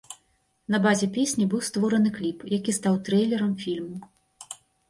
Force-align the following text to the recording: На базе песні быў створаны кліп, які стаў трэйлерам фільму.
На 0.75 0.79
базе 0.85 1.09
песні 1.17 1.45
быў 1.51 1.61
створаны 1.69 2.09
кліп, 2.17 2.39
які 2.57 2.75
стаў 2.81 2.99
трэйлерам 3.11 3.53
фільму. 3.67 3.97